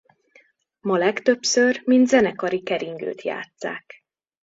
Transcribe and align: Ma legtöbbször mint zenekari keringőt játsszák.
Ma 0.79 0.97
legtöbbször 0.97 1.81
mint 1.85 2.07
zenekari 2.07 2.61
keringőt 2.63 3.21
játsszák. 3.21 4.03